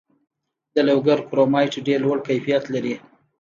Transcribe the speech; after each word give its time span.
د 0.73 0.75
لوګر 0.87 1.19
کرومایټ 1.29 1.73
ډیر 1.87 1.99
لوړ 2.05 2.17
کیفیت 2.27 2.63
لري. 2.73 2.95